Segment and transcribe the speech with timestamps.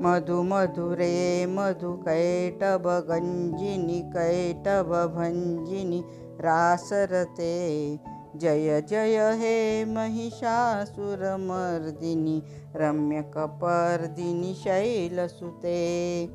[0.00, 6.04] मधुमधुरे मधुकैटभगञ्जिनि कैटभभञ्जिनि
[6.40, 7.98] रासरते।
[8.36, 12.42] जय जय हे महिषासुरमर्दिनि
[12.76, 16.28] रम्यकपर्दिनि शैलसुते।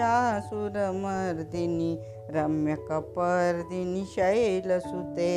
[2.33, 5.33] रम्यकपर्दिनिशैलसुते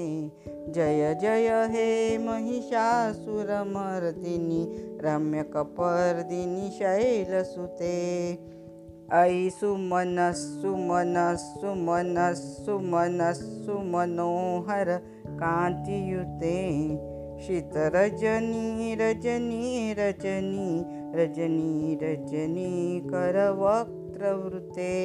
[0.75, 2.73] जय जय हे महिषासुरमर्दिनि
[5.03, 7.95] रम्यकपर्दिनि शैलसुते
[9.13, 16.57] ऐ सुमनस्सु मनस्सु मनस्सु मनस्सु मनोहर कान्तियुते।
[17.44, 24.95] शीतरजनी रजनी रजनी रजनी रजनी करवक्त्रवृते।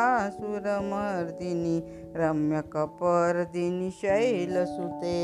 [2.16, 5.20] रम्यकपर्दिनि शैलसुते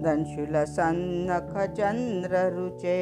[0.03, 2.99] दंशुलसन्नखचन्द्ररुचे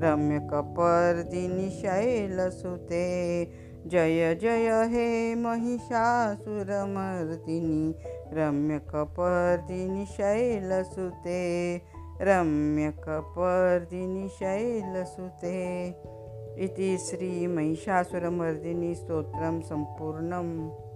[0.03, 3.05] रम्यकपर्दिनि शैलसुते
[3.91, 5.93] जय जय हे महिषासुरमर्दिनि
[8.33, 11.41] रम्यकपर्दिनि शैलसुते
[12.21, 15.57] रम्यकपर्दिनि शैलसुते
[16.65, 20.86] इति श्रीमहिषासुरमर्दिनि स्तोत्रं सम्पूर्णम्